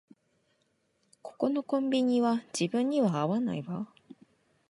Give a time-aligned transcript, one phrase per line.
[1.21, 3.87] ここのコンビニは自分には合わないわ